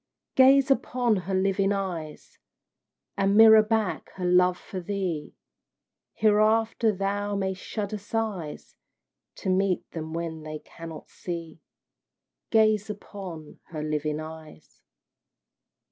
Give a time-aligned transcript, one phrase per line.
[0.33, 2.39] Gaze upon her living eyes,
[3.15, 5.35] And mirror back her love for thee,
[6.15, 8.75] Hereafter thou mayst shudder sighs
[9.35, 11.59] To meet them when they cannot see.
[12.49, 14.81] Gaze upon her living eyes!